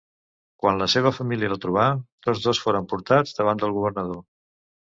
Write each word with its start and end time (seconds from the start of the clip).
Quan 0.63 0.79
la 0.83 0.87
seva 0.93 1.11
família 1.17 1.51
la 1.51 1.59
trobà, 1.65 1.85
tots 2.29 2.41
dos 2.47 2.63
foren 2.65 2.91
portats 2.95 3.39
davant 3.43 3.63
del 3.67 3.77
governador. 3.81 4.21